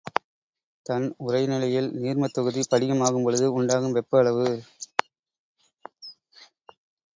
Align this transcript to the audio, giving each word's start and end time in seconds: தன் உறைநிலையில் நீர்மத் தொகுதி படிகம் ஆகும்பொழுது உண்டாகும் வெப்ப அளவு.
தன் 0.85 1.05
உறைநிலையில் 1.19 1.89
நீர்மத் 1.97 2.33
தொகுதி 2.33 2.63
படிகம் 2.69 3.01
ஆகும்பொழுது 3.01 3.45
உண்டாகும் 3.53 3.91
வெப்ப 3.91 4.19
அளவு. 4.19 4.49